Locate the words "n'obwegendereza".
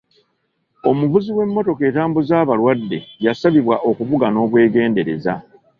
4.31-5.33